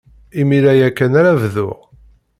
[0.39, 1.79] Imir-a ya kan ara bduɣ.